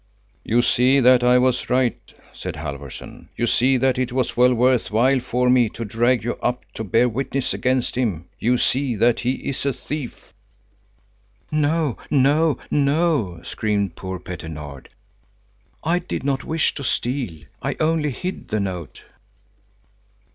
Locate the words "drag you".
5.85-6.37